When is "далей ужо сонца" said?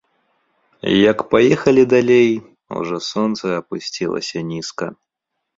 1.93-3.45